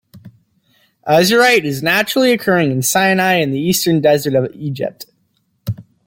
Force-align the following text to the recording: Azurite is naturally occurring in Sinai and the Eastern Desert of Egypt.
Azurite 1.07 1.63
is 1.63 1.83
naturally 1.83 2.31
occurring 2.31 2.71
in 2.71 2.81
Sinai 2.81 3.33
and 3.33 3.53
the 3.53 3.59
Eastern 3.59 4.01
Desert 4.01 4.33
of 4.33 4.51
Egypt. 4.55 5.05